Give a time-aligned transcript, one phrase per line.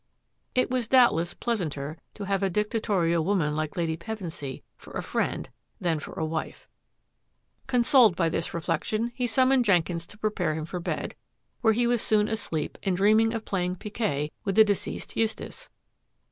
[0.55, 5.47] It was doubtless pleasanter to have a dictatorial woman like Lady Pevensy for a friend
[5.79, 6.67] than for a wife.
[7.67, 10.55] Consoled 9X6 THAT AFFAIR AT THE MANOR by this reflection, he summoned Jenkins to prepare
[10.55, 11.13] him for bed,
[11.61, 15.69] where he was soon asleep and dream ing of playing piquet with the deceased Eustace.